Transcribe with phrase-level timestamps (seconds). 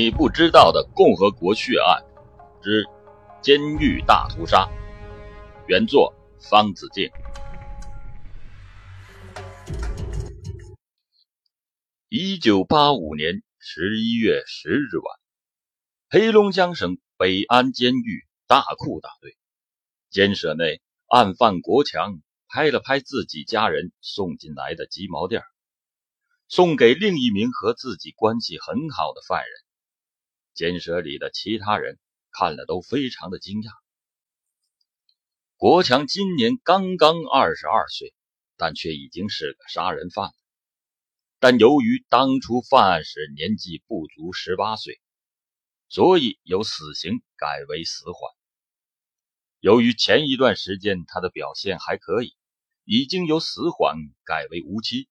[0.00, 2.04] 你不知道的共和国血案
[2.62, 2.86] 之
[3.42, 4.68] 监狱大屠杀，
[5.66, 7.10] 原作方子敬。
[12.08, 15.18] 一九八五年十一月十日晚，
[16.10, 19.36] 黑龙江省北安监狱大库大队
[20.10, 25.42] 监舍内，案犯国强拍了拍自己家人送进来的鸡毛垫
[26.46, 29.67] 送给另一名和自己关系很好的犯人。
[30.58, 32.00] 监舍里的其他人
[32.32, 33.70] 看了都非常的惊讶。
[35.54, 38.12] 国强今年刚刚二十二岁，
[38.56, 40.34] 但却已经是个杀人犯了。
[41.38, 45.00] 但由于当初犯案时年纪不足十八岁，
[45.88, 48.16] 所以由死刑改为死缓。
[49.60, 52.34] 由于前一段时间他的表现还可以，
[52.82, 55.08] 已经由死缓改为无期，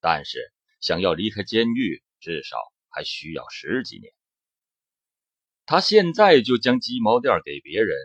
[0.00, 2.56] 但是想要离开监狱，至少
[2.88, 4.12] 还需要十几年。
[5.72, 7.96] 他现在就将鸡毛垫给别人，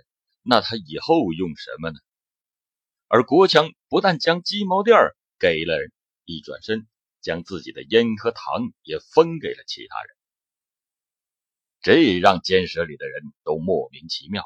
[0.42, 2.00] 那他以后用什么呢？
[3.10, 4.96] 而国强不但将鸡毛垫
[5.38, 5.92] 给了人，
[6.24, 6.88] 一转身
[7.20, 10.16] 将自己的烟和糖也分给了其他人，
[11.82, 14.46] 这让监舍里的人都莫名其妙。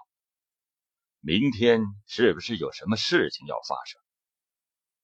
[1.19, 4.01] 明天是不是有什么事情要发生？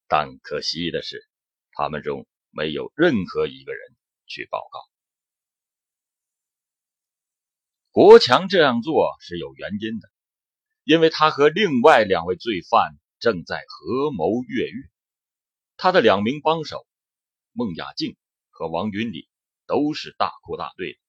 [0.07, 1.23] 但可惜的是，
[1.73, 3.95] 他们中没有任何一个人
[4.25, 4.79] 去报告。
[7.97, 10.07] 国强这样做是有原因的，
[10.83, 14.87] 因为他和另外两位罪犯正在合谋越狱。
[15.77, 16.85] 他的两名帮手
[17.53, 18.15] 孟雅静
[18.51, 19.27] 和王云礼
[19.65, 20.99] 都是大库大队的。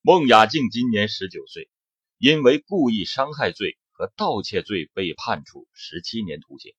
[0.00, 1.68] 孟雅静今年十九岁，
[2.16, 6.72] 因为故意伤害罪和盗窃罪被判处十七年徒刑。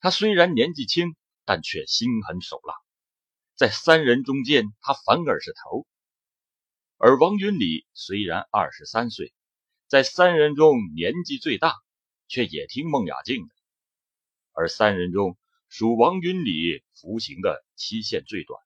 [0.00, 2.74] 他虽然年纪轻，但却心狠手辣，
[3.54, 5.86] 在三人中间，他反而是头。
[7.06, 9.34] 而王云礼虽然二十三岁，
[9.88, 11.74] 在三人中年纪最大，
[12.28, 13.54] 却也听孟雅静的。
[14.54, 15.36] 而三人中，
[15.68, 18.58] 属王云礼服刑的期限最短，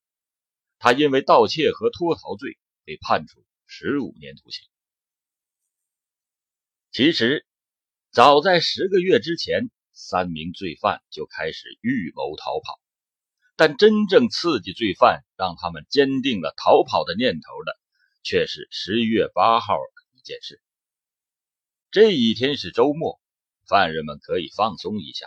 [0.79, 4.65] 他因为盗窃和脱逃罪被判处十五年徒刑。
[6.93, 7.45] 其实，
[8.13, 12.79] 早在十个月之前，三名罪犯就开始预谋逃跑，
[13.57, 17.77] 但真正刺激罪犯，让他们坚定了逃跑的念头的。
[18.23, 20.61] 却是十一月八号的一件事。
[21.91, 23.21] 这一天是周末，
[23.67, 25.27] 犯人们可以放松一下。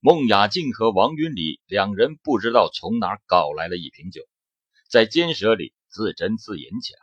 [0.00, 4.20] 孟雅静和王云礼两人不知道从哪搞来了一瓶酒，
[4.90, 7.00] 在监舍里自斟自饮起来。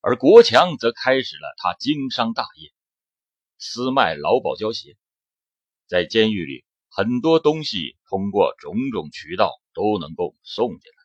[0.00, 2.72] 而国强则开始了他经商大业，
[3.58, 4.96] 私卖劳保胶鞋。
[5.86, 10.99] 在监狱里，很多东西通过种种渠道都能够送进来。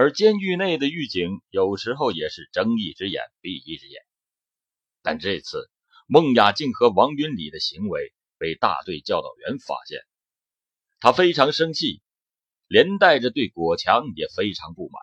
[0.00, 4.00] 而监狱内的狱警有时候也是睁一只眼闭一只眼，
[5.02, 5.68] 但这次
[6.06, 10.00] 孟雅静和王云礼的行为被大队教导员发现，
[11.00, 12.00] 他非常生气，
[12.66, 15.02] 连带着对果强也非常不满。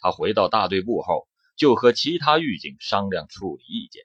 [0.00, 1.26] 他回到大队部后，
[1.56, 4.04] 就和其他狱警商量处理意见，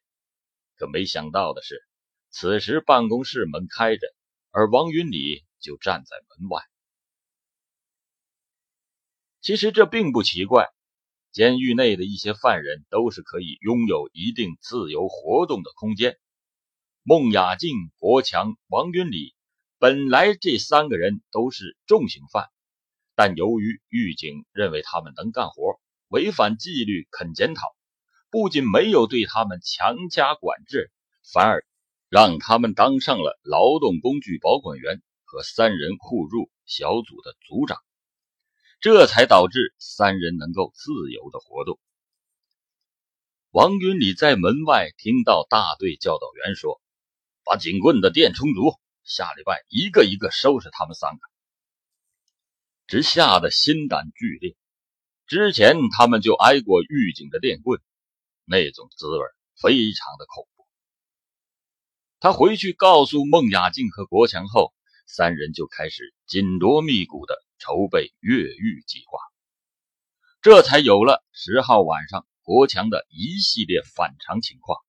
[0.78, 1.84] 可没想到的是，
[2.30, 4.08] 此时办公室门开着，
[4.52, 6.62] 而王云礼就站在门外。
[9.46, 10.70] 其实这并不奇怪，
[11.32, 16.18] 监狱内的一些犯人都是可以拥有一定自由活动的空间。
[17.04, 17.70] 孟雅静、
[18.00, 19.36] 国强、王云礼
[19.78, 22.48] 本来这三个人都是重刑犯，
[23.14, 27.68] 但由于狱警认为他们能干活，违反纪律肯检讨，
[28.32, 30.92] 不仅没有对他们强加管制，
[31.32, 31.64] 反而
[32.10, 37.78] 让他们当上了劳动工具保管员和三人互助小组的组长。
[38.80, 41.80] 这才导致三人能够自由的活动。
[43.52, 46.82] 王云礼在门外听到大队教导员说
[47.46, 51.20] ：“把警棍的电充足，下礼拜一个一个收拾他们三个。”
[52.86, 54.56] 直吓得心胆俱裂。
[55.26, 57.82] 之前他们就挨过狱警的电棍，
[58.44, 59.26] 那种滋味
[59.60, 60.68] 非常的恐怖。
[62.20, 64.74] 他回去告诉孟雅静和国强后，
[65.08, 67.45] 三人就开始紧锣密鼓的。
[67.58, 69.20] 筹备越狱计划，
[70.42, 74.80] 这才有了十号晚上国强的一系列反常情况。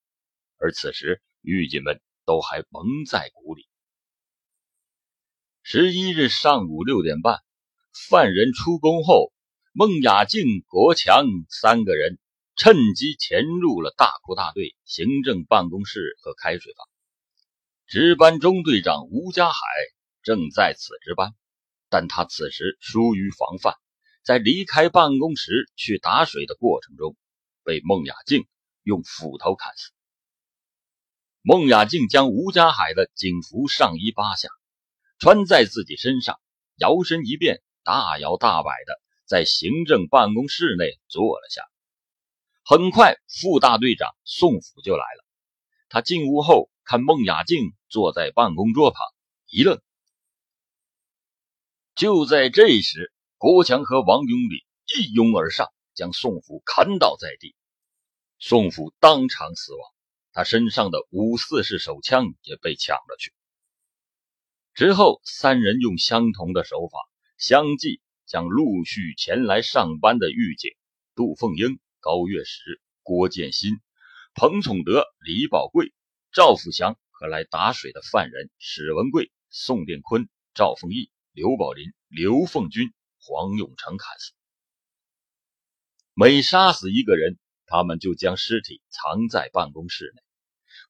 [0.58, 3.66] 而此时，狱警们都还蒙在鼓里。
[5.62, 7.42] 十一日上午六点半，
[8.08, 9.32] 犯人出宫后，
[9.72, 12.18] 孟雅静、国强三个人
[12.54, 16.86] 趁机潜入了大库大队行政办公室和开水房。
[17.86, 19.58] 值班中队长吴家海
[20.22, 21.34] 正在此值班。
[21.96, 23.74] 但他此时疏于防范，
[24.22, 27.16] 在离开办公室去打水的过程中，
[27.64, 28.46] 被孟雅静
[28.82, 29.92] 用斧头砍死。
[31.40, 34.50] 孟雅静将吴家海的警服上衣扒下，
[35.18, 36.38] 穿在自己身上，
[36.76, 41.62] 摇身一变，大摇大摆的在行政办公室内坐了下。
[42.62, 45.24] 很快，副大队长宋府就来了。
[45.88, 49.00] 他进屋后，看孟雅静坐在办公桌旁，
[49.48, 49.80] 一愣。
[51.96, 57.56] 就在这时，郭强和王永礼一拥而上，将宋府砍倒在地，
[58.38, 59.80] 宋府当场死亡。
[60.30, 63.32] 他身上的五四式手枪也被抢了去。
[64.74, 66.98] 之后，三人用相同的手法
[67.38, 70.72] 相继将陆续前来上班的狱警
[71.14, 73.80] 杜凤英、高月石、郭建新、
[74.34, 75.94] 彭崇德、李宝贵、
[76.30, 84.32] 赵富祥和来打水的犯人史文贵、宋殿坤、赵凤义、刘宝林、刘凤军、黄永成砍死。
[86.14, 87.36] 每杀死一个人，
[87.66, 90.22] 他们就将尸体藏在办公室内。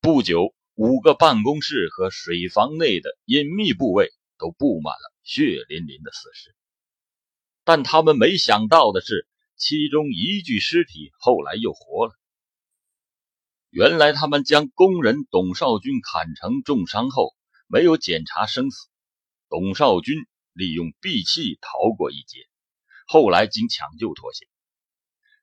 [0.00, 6.54] 不久，五个办公室和水房内的隐秘部位都布满了血淋淋的死尸。
[7.64, 9.26] 但他们没想到的是，
[9.56, 12.12] 其中一具尸体后来又活了。
[13.70, 17.34] 原来，他们将工人董少军砍成重伤后，
[17.66, 18.86] 没有检查生死。
[19.48, 20.24] 董少军
[20.56, 22.48] 利用闭气逃过一劫，
[23.06, 24.48] 后来经抢救脱险。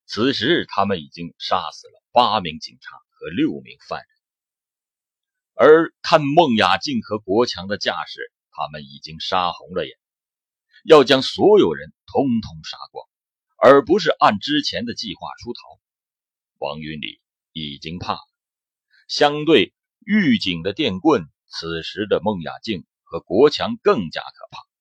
[0.07, 4.07] 此时，他们已经杀死了八名警察和六名犯人。
[5.53, 9.95] 而看孟雅静和国强的架势，他们已经杀红了眼，
[10.83, 13.07] 要将所有人通通杀光，
[13.57, 15.59] 而不是按之前的计划出逃。
[16.57, 17.21] 王云礼
[17.51, 18.19] 已经怕了。
[19.07, 24.72] 相对狱警的电棍，此时的孟雅静和国强更加可怕。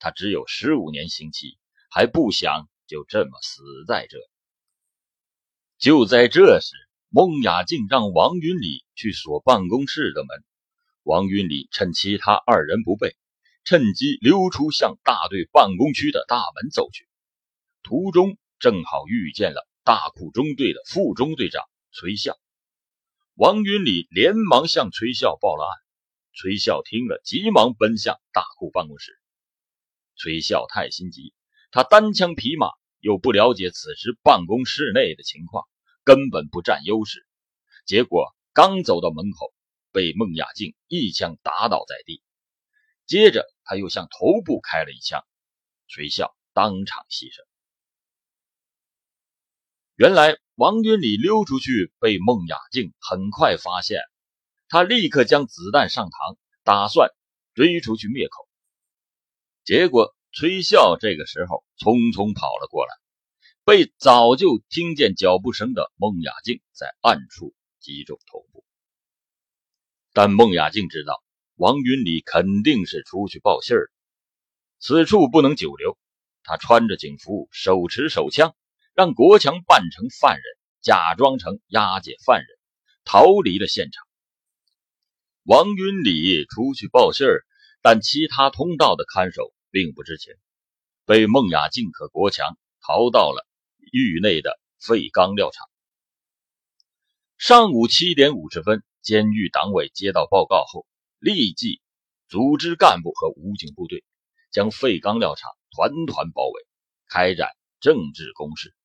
[0.00, 1.56] 他只有十五年刑期，
[1.88, 4.18] 还不想就这么死在这。
[5.78, 6.74] 就在这时。
[7.12, 10.44] 孟雅静让王云礼去锁办公室的门，
[11.02, 13.16] 王云礼趁其他二人不备，
[13.64, 17.08] 趁机溜出向大队办公区的大门走去。
[17.82, 22.38] 途中正好遇见了大库中队的副中队长崔笑，
[23.34, 25.82] 王云礼连忙向崔笑报了案。
[26.32, 29.19] 崔笑听了，急忙奔向大库办公室。
[30.20, 31.32] 崔笑太心急，
[31.70, 32.68] 他单枪匹马，
[32.98, 35.66] 又不了解此时办公室内的情况。
[36.04, 37.26] 根本不占优势，
[37.86, 39.54] 结果刚走到门口，
[39.92, 42.22] 被孟雅静一枪打倒在地。
[43.06, 45.24] 接着他又向头部开了一枪，
[45.88, 47.42] 崔笑当场牺牲。
[49.94, 54.02] 原来王云礼溜出去被孟雅静很快发现，
[54.68, 57.08] 他立刻将子弹上膛，打算
[57.54, 58.49] 追出去灭口。
[59.64, 62.92] 结果崔笑这个时候匆匆跑了过来。
[63.62, 68.64] 被早就听见脚步声的孟雅静在暗处击中头部，
[70.12, 71.22] 但孟雅静知道
[71.54, 73.90] 王云礼肯定是出去报信儿，
[74.80, 75.96] 此处不能久留。
[76.42, 78.56] 他穿着警服，手持手枪，
[78.94, 80.42] 让国强扮成犯人，
[80.80, 82.48] 假装成押解犯人，
[83.04, 84.04] 逃离了现场。
[85.44, 87.44] 王云礼出去报信儿，
[87.82, 90.34] 但其他通道的看守并不知情，
[91.04, 93.46] 被孟雅静和国强逃到了。
[93.92, 95.68] 狱内的废钢料厂。
[97.38, 100.86] 上午七点五十分，监狱党委接到报告后，
[101.18, 101.80] 立即
[102.28, 104.04] 组织干部和武警部队，
[104.52, 106.66] 将废钢料厂团团包围，
[107.08, 108.76] 开展政治攻势。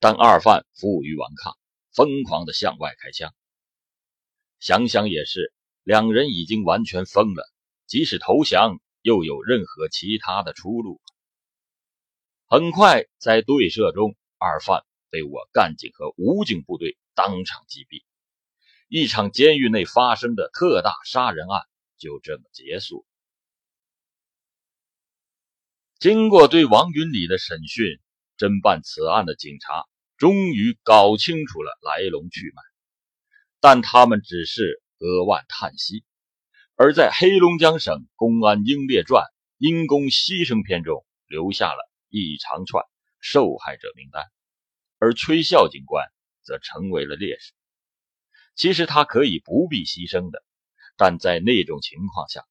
[0.00, 1.58] 但二犯负隅顽抗，
[1.92, 3.34] 疯狂的向外开枪。
[4.58, 5.52] 想想也是，
[5.82, 7.44] 两人已经完全疯了，
[7.86, 11.00] 即使投降，又有任何其他的出路？
[12.46, 18.04] 很快，在对射中，二犯被我干警和武警部队当场击毙，
[18.88, 21.62] 一场监狱内发生的特大杀人案
[21.98, 23.06] 就这么结束。
[25.98, 27.98] 经过对王云礼的审讯，
[28.36, 29.84] 侦办此案的警察
[30.16, 32.62] 终于搞清楚了来龙去脉，
[33.60, 36.04] 但他们只是扼腕叹息。
[36.76, 39.24] 而在黑龙江省公安英烈传
[39.58, 41.90] 《因公牺牲篇》中留下了。
[42.16, 42.84] 一长串
[43.18, 44.22] 受害者名单，
[45.00, 46.06] 而崔笑警官
[46.44, 47.52] 则成为了烈士。
[48.54, 50.44] 其实他可以不必牺牲的，
[50.96, 52.44] 但在那种情况下，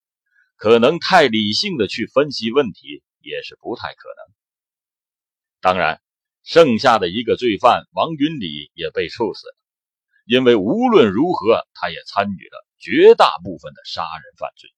[0.58, 4.36] 可能太理性的去分析问题也是不太可能。
[5.62, 6.02] 当然，
[6.44, 9.56] 剩下的一个罪犯王云礼也被处死了，
[10.26, 14.70] 因为无论如何，他也参与了绝大部分的杀人犯罪。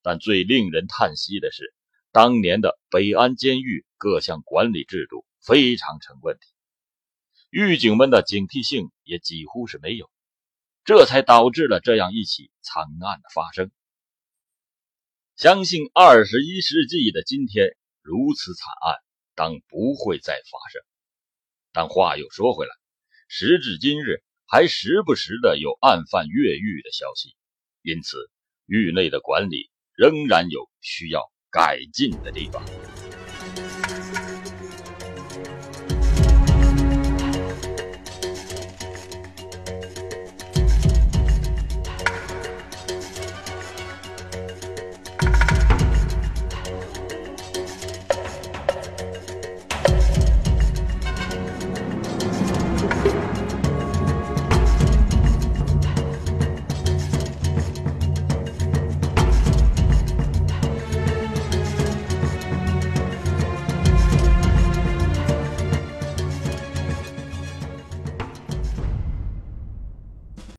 [0.00, 1.74] 但最令人叹息的是。
[2.10, 6.48] 当年的北安监狱各项管理制度非常成问题，
[7.50, 10.10] 狱警们的警惕性也几乎是没有，
[10.84, 13.70] 这才导致了这样一起惨案的发生。
[15.36, 18.96] 相信二十一世纪的今天，如此惨案
[19.34, 20.82] 当不会再发生。
[21.72, 22.72] 但话又说回来，
[23.28, 27.36] 时至今日，还时不时的有案犯越狱的消息，
[27.82, 28.16] 因此
[28.64, 32.64] 狱内的管理仍然有需要改进的地方。